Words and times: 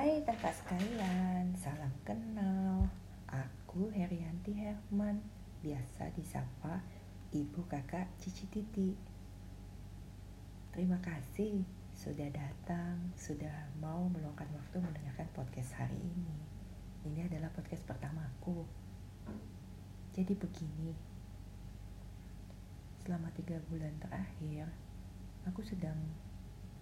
Hai 0.00 0.24
kakak 0.24 0.56
sekalian, 0.56 1.52
salam 1.60 1.92
kenal. 2.08 2.88
Aku 3.28 3.92
Herianti 3.92 4.56
Herman, 4.56 5.20
biasa 5.60 6.08
disapa 6.16 6.80
ibu 7.36 7.60
kakak 7.68 8.08
Cici 8.16 8.48
Titi. 8.48 8.96
Terima 10.72 10.96
kasih 11.04 11.68
sudah 11.92 12.32
datang, 12.32 13.12
sudah 13.12 13.52
mau 13.76 14.08
meluangkan 14.08 14.48
waktu 14.56 14.80
mendengarkan 14.80 15.28
podcast 15.36 15.76
hari 15.76 16.00
ini. 16.00 16.48
Ini 17.04 17.28
adalah 17.28 17.52
podcast 17.52 17.84
pertamaku. 17.84 18.64
Jadi 20.16 20.32
begini, 20.32 20.96
selama 23.04 23.28
tiga 23.36 23.60
bulan 23.68 23.92
terakhir, 24.00 24.64
aku 25.44 25.60
sedang 25.60 26.00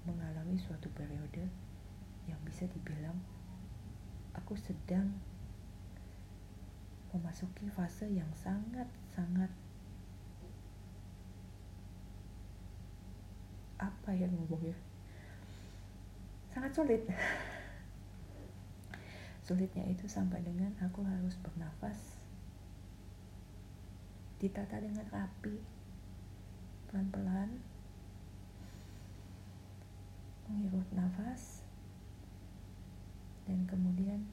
mengalami 0.06 0.54
suatu 0.54 0.86
periode 0.94 1.67
yang 2.28 2.38
bisa 2.44 2.68
dibilang 2.68 3.16
aku 4.36 4.54
sedang 4.54 5.16
memasuki 7.10 7.66
fase 7.72 8.06
yang 8.12 8.28
sangat-sangat 8.36 9.50
apa 13.80 14.10
ya 14.12 14.28
ngomongnya 14.28 14.76
sangat 16.58 16.74
sulit. 16.74 17.02
Sulitnya 19.46 19.86
itu 19.88 20.04
sampai 20.10 20.42
dengan 20.44 20.74
aku 20.82 21.06
harus 21.06 21.38
bernafas 21.40 22.18
ditata 24.42 24.82
dengan 24.82 25.06
rapi 25.10 25.58
pelan-pelan 26.90 27.58
menghirup 30.50 30.86
nafas 30.94 31.57
dan 33.48 33.64
kemudian 33.64 34.28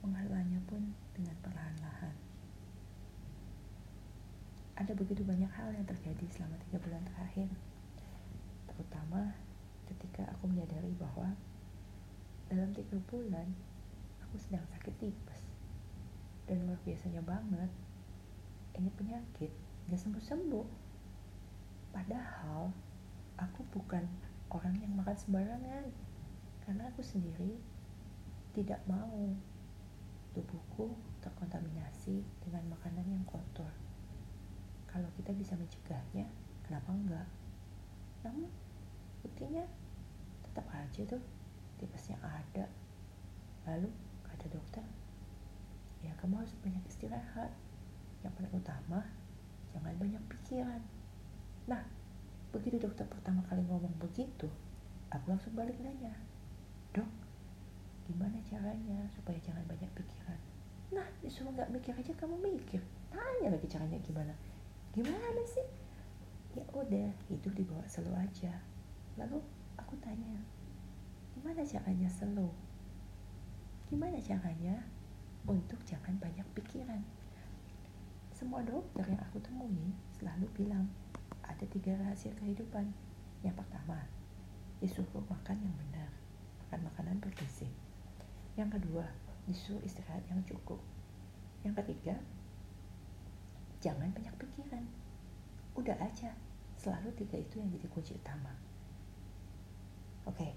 menghalanya 0.00 0.62
pun 0.70 0.94
dengan 1.12 1.34
perlahan-lahan. 1.42 2.14
Ada 4.78 4.94
begitu 4.96 5.26
banyak 5.26 5.50
hal 5.50 5.74
yang 5.74 5.84
terjadi 5.84 6.24
selama 6.30 6.56
tiga 6.64 6.78
bulan 6.80 7.02
terakhir, 7.04 7.50
terutama 8.70 9.34
ketika 9.90 10.24
aku 10.32 10.48
menyadari 10.48 10.94
bahwa 10.96 11.34
dalam 12.46 12.70
tiga 12.72 12.96
bulan 13.10 13.50
aku 14.22 14.38
sedang 14.38 14.64
sakit 14.70 14.94
tipes. 15.02 15.42
Dan 16.46 16.66
luar 16.66 16.78
biasanya 16.86 17.22
banget 17.26 17.70
ini 18.78 18.90
penyakit. 18.94 19.50
Gak 19.90 20.00
sembuh-sembuh. 20.00 20.66
Padahal 21.90 22.70
aku 23.38 23.60
bukan 23.74 24.06
orang 24.54 24.74
yang 24.78 24.94
makan 24.94 25.14
sembarangan. 25.18 25.84
Karena 26.66 26.86
aku 26.90 27.02
sendiri 27.02 27.58
tidak 28.50 28.82
mau 28.90 29.30
tubuhku 30.34 30.94
terkontaminasi 31.22 32.22
dengan 32.42 32.70
makanan 32.74 33.06
yang 33.06 33.24
kotor. 33.26 33.70
Kalau 34.90 35.06
kita 35.14 35.30
bisa 35.34 35.54
mencegahnya, 35.54 36.26
kenapa 36.66 36.90
enggak? 36.90 37.28
Namun, 38.26 38.50
buktinya 39.22 39.62
tetap 40.46 40.66
aja 40.74 41.02
tuh 41.06 41.22
tipesnya 41.78 42.18
ada. 42.22 42.66
Lalu, 43.70 43.90
kata 44.26 44.46
dokter, 44.50 44.84
ya 46.02 46.10
kamu 46.18 46.42
harus 46.42 46.54
banyak 46.58 46.82
istirahat. 46.90 47.52
Yang 48.20 48.32
paling 48.36 48.52
utama, 48.52 49.00
jangan 49.72 49.94
banyak 49.96 50.22
pikiran. 50.28 50.82
Nah, 51.70 51.82
begitu 52.50 52.82
dokter 52.82 53.06
pertama 53.06 53.40
kali 53.46 53.62
ngomong 53.64 53.94
begitu, 54.02 54.50
aku 55.08 55.24
langsung 55.30 55.54
balik 55.54 55.78
nanya, 55.78 56.12
gimana 58.10 58.42
caranya 58.42 59.06
supaya 59.14 59.38
jangan 59.38 59.62
banyak 59.70 59.86
pikiran? 59.94 60.34
Nah 60.90 61.06
disuruh 61.22 61.54
nggak 61.54 61.70
mikir 61.70 61.94
aja 61.94 62.10
kamu 62.18 62.42
mikir. 62.42 62.82
Tanya 63.14 63.54
lagi 63.54 63.70
caranya 63.70 63.98
gimana. 64.02 64.34
Gimana 64.90 65.42
sih? 65.46 65.62
Ya 66.58 66.66
udah 66.74 67.14
hidup 67.30 67.54
dibawa 67.54 67.86
slow 67.86 68.10
aja. 68.18 68.50
Lalu 69.14 69.38
aku 69.78 69.94
tanya 70.02 70.42
gimana 71.38 71.62
caranya 71.62 72.10
slow? 72.10 72.50
Gimana 73.86 74.18
caranya 74.18 74.82
untuk 75.46 75.78
jangan 75.86 76.18
banyak 76.18 76.46
pikiran? 76.58 77.06
Semua 78.34 78.66
dokter 78.66 79.06
yang 79.06 79.22
aku 79.22 79.38
temui 79.38 79.94
selalu 80.18 80.50
bilang 80.58 80.90
ada 81.46 81.62
tiga 81.70 81.94
rahasia 81.94 82.34
kehidupan. 82.34 82.90
Yang 83.46 83.62
pertama 83.62 84.02
disuruh 84.82 85.22
makan 85.30 85.62
yang 85.62 85.74
benar. 85.78 86.10
Makan 86.66 86.90
makanan 86.90 87.16
bergizi 87.22 87.70
yang 88.58 88.70
kedua, 88.70 89.06
disuruh 89.46 89.78
istirahat 89.86 90.22
yang 90.26 90.42
cukup. 90.42 90.78
Yang 91.62 91.84
ketiga, 91.84 92.14
jangan 93.78 94.10
banyak 94.10 94.34
pikiran. 94.40 94.84
Udah 95.78 95.94
aja, 96.02 96.34
selalu 96.74 97.14
tiga 97.14 97.38
itu 97.38 97.62
yang 97.62 97.70
jadi 97.70 97.86
kunci 97.86 98.12
utama. 98.18 98.50
Oke, 100.26 100.50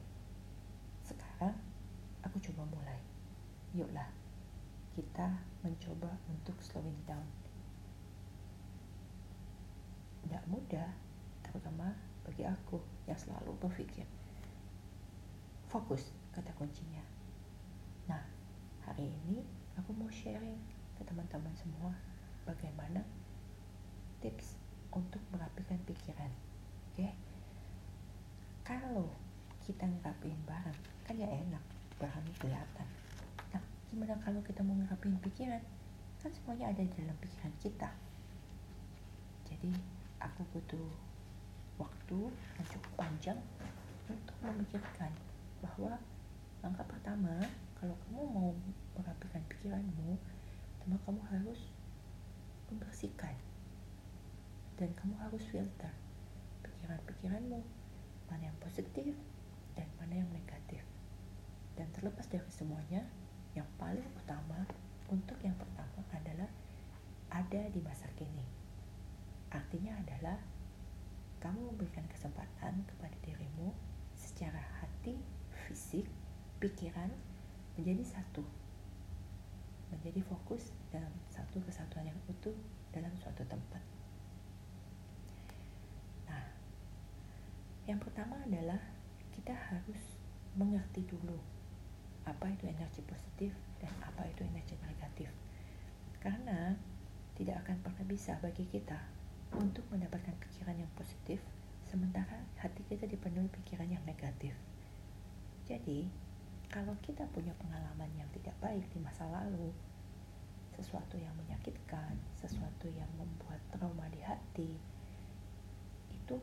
sekarang 1.06 1.54
aku 2.26 2.38
coba 2.50 2.66
mulai. 2.74 3.00
Yuklah, 3.78 4.10
kita 4.98 5.38
mencoba 5.62 6.10
untuk 6.30 6.58
slowing 6.62 6.98
down. 7.06 7.26
Tidak 10.26 10.44
mudah, 10.50 10.90
terutama 11.46 11.94
bagi 12.26 12.46
aku 12.46 12.82
yang 13.06 13.18
selalu 13.18 13.54
berpikir. 13.62 14.06
Fokus, 15.70 16.14
kata 16.34 16.54
kuncinya 16.54 17.02
hari 18.94 19.10
ini 19.10 19.42
aku 19.74 19.90
mau 19.98 20.06
sharing 20.06 20.62
ke 20.94 21.02
teman-teman 21.02 21.50
semua 21.58 21.98
bagaimana 22.46 23.02
tips 24.22 24.62
untuk 24.94 25.18
merapikan 25.34 25.82
pikiran. 25.90 26.30
Oke? 26.94 27.02
Okay? 27.02 27.12
Kalau 28.62 29.10
kita 29.66 29.90
ngerapiin 29.90 30.38
barang, 30.46 30.78
kan 31.10 31.18
ya 31.18 31.26
enak, 31.26 31.66
barangnya 31.98 32.38
kelihatan. 32.38 32.86
Nah, 33.58 33.66
gimana 33.90 34.14
kalau 34.22 34.46
kita 34.46 34.62
mau 34.62 34.78
ngerapiin 34.78 35.18
pikiran? 35.26 35.66
Kan 36.22 36.30
semuanya 36.30 36.70
ada 36.70 36.86
di 36.86 36.94
dalam 36.94 37.18
pikiran 37.18 37.54
kita. 37.66 37.90
Jadi, 39.50 39.74
aku 40.22 40.46
butuh 40.54 40.86
waktu 41.82 42.30
yang 42.30 42.68
cukup 42.70 42.94
panjang 42.94 43.42
untuk 44.06 44.38
memikirkan 44.46 45.10
bahwa 45.66 45.98
langkah 46.62 46.86
pertama 46.86 47.42
kalau 47.84 48.00
kamu 48.08 48.24
mau 48.32 48.56
merapikan 48.96 49.44
pikiranmu 49.52 50.16
pertama 50.80 50.96
kamu 51.04 51.20
harus 51.36 51.68
membersihkan. 52.72 53.36
Dan 54.80 54.96
kamu 54.96 55.20
harus 55.20 55.44
filter 55.52 55.92
pikiran-pikiranmu 56.64 57.60
mana 58.32 58.44
yang 58.48 58.56
positif 58.64 59.12
dan 59.76 59.84
mana 60.00 60.16
yang 60.16 60.32
negatif. 60.32 60.80
Dan 61.76 61.92
terlepas 61.92 62.24
dari 62.32 62.48
semuanya 62.56 63.04
yang 63.52 63.68
paling 63.76 64.08
utama 64.16 64.64
untuk 65.12 65.36
yang 65.44 65.60
pertama 65.60 66.08
adalah 66.16 66.48
ada 67.36 67.68
di 67.68 67.84
masa 67.84 68.08
kini. 68.16 68.48
Artinya 69.52 70.00
adalah 70.00 70.40
kamu 71.44 71.76
memberikan 71.76 72.08
kesempatan 72.08 72.88
kepada 72.88 73.18
dirimu 73.28 73.76
secara 74.16 74.64
hati, 74.80 75.20
fisik, 75.68 76.08
pikiran, 76.64 77.12
menjadi 77.78 78.04
satu. 78.06 78.44
Menjadi 79.94 80.22
fokus 80.26 80.74
dalam 80.90 81.12
satu 81.30 81.62
kesatuan 81.62 82.10
yang 82.10 82.20
utuh 82.30 82.54
dalam 82.94 83.14
suatu 83.18 83.46
tempat. 83.46 83.82
Nah 86.30 86.46
yang 87.90 88.02
pertama 88.02 88.38
adalah 88.46 88.82
kita 89.34 89.54
harus 89.54 90.18
mengerti 90.54 91.02
dulu 91.10 91.38
apa 92.24 92.48
itu 92.48 92.70
energi 92.70 93.02
positif 93.04 93.52
dan 93.82 93.92
apa 94.06 94.26
itu 94.30 94.46
energi 94.46 94.78
negatif. 94.82 95.30
Karena 96.22 96.78
tidak 97.34 97.66
akan 97.66 97.78
pernah 97.82 98.06
bisa 98.06 98.38
bagi 98.40 98.64
kita 98.70 98.96
untuk 99.58 99.84
mendapatkan 99.90 100.34
pikiran 100.38 100.78
yang 100.78 100.90
positif 100.98 101.42
sementara 101.90 102.42
hati 102.58 102.82
kita 102.90 103.06
dipenuhi 103.06 103.50
pikiran 103.62 103.90
yang 103.90 104.02
negatif. 104.06 104.54
Jadi 105.70 106.10
kalau 106.74 106.98
kita 107.06 107.22
punya 107.30 107.54
pengalaman 107.62 108.10
yang 108.18 108.26
tidak 108.34 108.58
baik 108.58 108.82
di 108.90 108.98
masa 108.98 109.30
lalu, 109.30 109.70
sesuatu 110.74 111.22
yang 111.22 111.30
menyakitkan, 111.38 112.18
sesuatu 112.34 112.90
yang 112.90 113.06
membuat 113.14 113.62
trauma 113.70 114.10
di 114.10 114.18
hati, 114.26 114.74
itu 116.10 116.36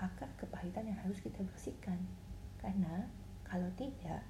akar 0.00 0.32
kepahitan 0.40 0.88
yang 0.88 0.96
harus 1.04 1.20
kita 1.20 1.44
bersihkan. 1.44 2.00
Karena 2.64 3.12
kalau 3.44 3.68
tidak, 3.76 4.24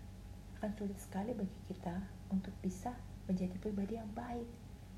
akan 0.59 0.75
sulit 0.75 0.99
sekali 0.99 1.31
bagi 1.31 1.59
kita 1.71 2.03
untuk 2.35 2.51
bisa 2.59 2.91
menjadi 3.31 3.55
pribadi 3.63 3.95
yang 3.95 4.11
baik. 4.19 4.51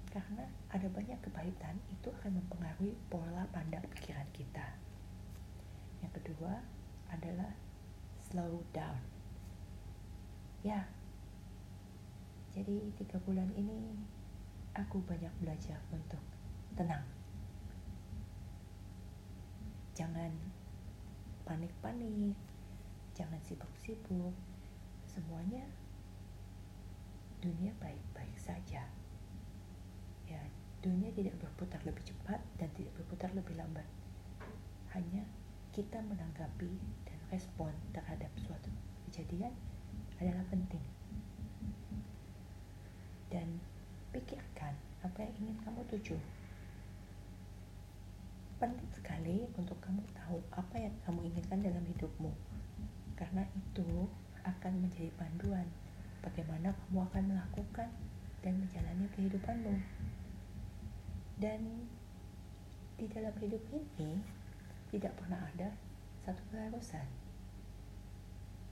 Karena 0.08 0.48
ada 0.72 0.88
banyak 0.88 1.20
kepahitan 1.20 1.76
itu 1.92 2.08
akan 2.16 2.40
mempengaruhi 2.40 2.96
pola 3.12 3.44
pandang 3.52 3.84
pikiran 3.92 4.24
kita. 4.32 4.72
Yang 6.00 6.24
kedua 6.24 6.64
adalah 7.12 7.52
slow 8.24 8.64
down 8.72 9.19
ya. 10.60 10.84
Jadi 12.50 12.92
tiga 12.98 13.16
bulan 13.22 13.48
ini 13.56 13.94
aku 14.74 15.00
banyak 15.06 15.30
belajar 15.40 15.78
untuk 15.94 16.20
tenang. 16.74 17.06
Jangan 19.94 20.32
panik-panik 21.46 22.36
jangan 23.16 23.40
sibuk-sibuk. 23.44 24.34
Semuanya 25.06 25.64
dunia 27.40 27.72
baik-baik 27.80 28.36
saja. 28.36 28.84
Ya 30.28 30.42
dunia 30.80 31.12
tidak 31.12 31.36
berputar 31.40 31.80
lebih 31.84 32.04
cepat 32.04 32.40
dan 32.60 32.68
tidak 32.76 32.92
berputar 33.00 33.30
lebih 33.32 33.56
lambat. 33.56 33.86
Hanya 34.92 35.24
kita 35.70 36.02
menanggapi 36.02 36.72
dan 37.06 37.18
respon 37.30 37.70
terhadap 37.94 38.30
suatu 38.42 38.68
kejadian 39.06 39.54
adalah 40.20 40.44
penting. 40.52 40.84
Dan 43.32 43.56
pikirkan 44.12 44.76
apa 45.00 45.18
yang 45.24 45.32
ingin 45.40 45.56
kamu 45.64 45.80
tuju. 45.88 46.16
Penting 48.60 48.90
sekali 48.92 49.48
untuk 49.56 49.80
kamu 49.80 50.04
tahu 50.12 50.44
apa 50.52 50.76
yang 50.76 50.92
kamu 51.08 51.32
inginkan 51.32 51.64
dalam 51.64 51.80
hidupmu. 51.88 52.28
Karena 53.16 53.48
itu 53.56 54.08
akan 54.44 54.72
menjadi 54.84 55.08
panduan 55.16 55.64
bagaimana 56.20 56.76
kamu 56.84 57.00
akan 57.08 57.24
melakukan 57.32 57.88
dan 58.44 58.54
menjalani 58.60 59.08
kehidupanmu. 59.16 59.74
Dan 61.40 61.88
di 63.00 63.08
dalam 63.08 63.32
hidup 63.40 63.64
ini 63.72 64.20
tidak 64.92 65.16
pernah 65.16 65.40
ada 65.56 65.72
satu 66.20 66.44
keharusan 66.52 67.19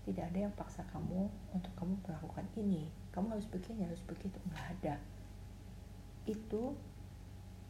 tidak 0.08 0.32
ada 0.32 0.49
yang 0.49 0.55
paksa 0.56 0.81
kamu 0.88 1.28
untuk 1.52 1.72
kamu 1.76 2.00
melakukan 2.00 2.49
ini 2.56 2.88
kamu 3.12 3.37
harus 3.37 3.44
begini 3.44 3.84
harus 3.84 4.00
begitu 4.08 4.40
nggak 4.49 4.66
ada 4.81 4.96
itu 6.25 6.72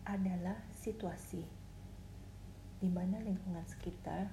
adalah 0.06 0.56
situasi 0.70 1.42
di 2.78 2.86
mana 2.86 3.18
lingkungan 3.18 3.66
sekitar 3.66 4.30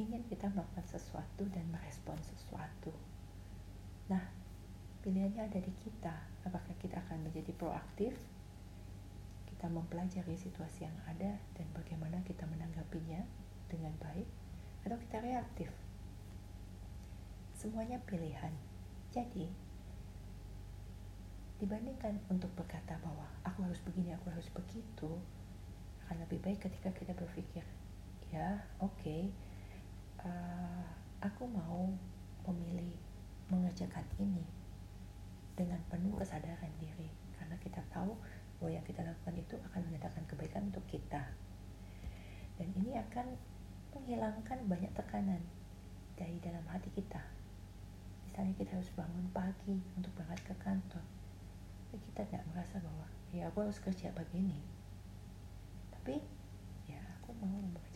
ingin 0.00 0.24
kita 0.26 0.48
melakukan 0.50 0.86
sesuatu 0.88 1.44
dan 1.52 1.66
merespon 1.68 2.16
sesuatu. 2.24 2.90
Nah, 4.08 4.22
pilihannya 5.04 5.44
ada 5.44 5.60
di 5.60 5.72
kita. 5.84 6.14
Apakah 6.48 6.72
kita 6.80 7.04
akan 7.04 7.28
menjadi 7.28 7.52
proaktif, 7.54 8.16
kita 9.46 9.68
mempelajari 9.68 10.34
situasi 10.40 10.88
yang 10.88 10.96
ada 11.04 11.36
dan 11.52 11.66
bagaimana 11.76 12.24
kita 12.24 12.48
menanggapinya 12.48 13.20
dengan 13.68 13.92
baik, 14.00 14.26
atau 14.88 14.96
kita 14.96 15.20
reaktif. 15.20 15.70
Semuanya 17.60 18.00
pilihan. 18.08 18.56
Jadi, 19.12 19.44
dibandingkan 21.60 22.16
untuk 22.32 22.48
berkata 22.56 22.96
bahwa 23.04 23.28
aku 23.44 23.68
harus 23.68 23.84
begini, 23.84 24.16
aku 24.16 24.32
harus 24.32 24.48
begitu, 24.48 25.20
akan 26.00 26.24
lebih 26.24 26.40
baik 26.40 26.64
ketika 26.64 26.88
kita 26.96 27.12
berpikir, 27.12 27.60
ya 28.32 28.64
oke, 28.80 28.96
okay, 28.96 29.28
uh, 30.24 30.88
aku 31.20 31.44
mau 31.52 31.92
memilih 32.48 32.96
mengerjakan 33.52 34.08
ini 34.16 34.48
dengan 35.52 35.84
penuh 35.92 36.16
kesadaran 36.16 36.72
diri. 36.80 37.12
Karena 37.36 37.60
kita 37.60 37.84
tahu 37.92 38.16
bahwa 38.56 38.72
yang 38.72 38.86
kita 38.88 39.04
lakukan 39.04 39.36
itu 39.36 39.60
akan 39.68 39.84
mendatangkan 39.84 40.24
kebaikan 40.32 40.72
untuk 40.72 40.88
kita. 40.88 41.28
Dan 42.56 42.72
ini 42.72 42.96
akan 42.96 43.36
menghilangkan 43.92 44.64
banyak 44.64 44.96
tekanan 44.96 45.44
dari 46.16 46.40
dalam 46.40 46.64
hati 46.64 46.88
kita 46.96 47.39
misalnya 48.40 48.56
kita 48.56 48.72
harus 48.80 48.92
bangun 48.96 49.26
pagi 49.36 49.76
untuk 50.00 50.16
berangkat 50.16 50.40
ke 50.48 50.54
kantor. 50.64 51.04
Kita 51.92 52.24
tidak 52.24 52.48
merasa 52.48 52.80
bahwa 52.80 53.04
ya 53.36 53.52
aku 53.52 53.68
harus 53.68 53.76
kerja 53.84 54.08
begini 54.16 54.56
tapi 55.92 56.16
ya 56.88 56.98
aku 57.20 57.36
mau 57.36 57.46
mengerjakan 57.46 57.89